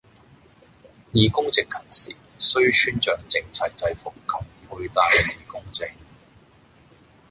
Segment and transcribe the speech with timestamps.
[1.13, 4.23] 義工值勤時，須穿著整齊制服及
[4.67, 5.91] 佩戴義工證